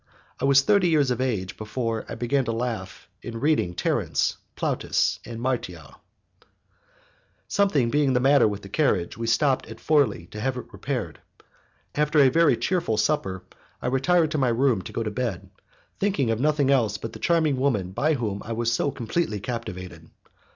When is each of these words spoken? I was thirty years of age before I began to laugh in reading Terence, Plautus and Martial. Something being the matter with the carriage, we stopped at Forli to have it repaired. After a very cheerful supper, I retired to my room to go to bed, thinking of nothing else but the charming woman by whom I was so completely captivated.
I 0.39 0.45
was 0.45 0.63
thirty 0.63 0.89
years 0.89 1.11
of 1.11 1.21
age 1.21 1.57
before 1.57 2.07
I 2.09 2.15
began 2.15 2.43
to 2.45 2.51
laugh 2.51 3.07
in 3.21 3.39
reading 3.39 3.75
Terence, 3.75 4.37
Plautus 4.55 5.19
and 5.27 5.39
Martial. 5.39 6.01
Something 7.47 7.91
being 7.91 8.13
the 8.13 8.19
matter 8.19 8.47
with 8.47 8.63
the 8.63 8.67
carriage, 8.67 9.15
we 9.15 9.27
stopped 9.27 9.67
at 9.67 9.77
Forli 9.79 10.25
to 10.31 10.39
have 10.41 10.57
it 10.57 10.73
repaired. 10.73 11.19
After 11.93 12.17
a 12.17 12.29
very 12.29 12.57
cheerful 12.57 12.97
supper, 12.97 13.43
I 13.79 13.85
retired 13.93 14.31
to 14.31 14.39
my 14.39 14.49
room 14.49 14.81
to 14.81 14.91
go 14.91 15.03
to 15.03 15.11
bed, 15.11 15.51
thinking 15.99 16.31
of 16.31 16.39
nothing 16.39 16.71
else 16.71 16.97
but 16.97 17.13
the 17.13 17.19
charming 17.19 17.57
woman 17.57 17.91
by 17.91 18.15
whom 18.15 18.41
I 18.43 18.53
was 18.53 18.73
so 18.73 18.89
completely 18.89 19.39
captivated. 19.39 20.09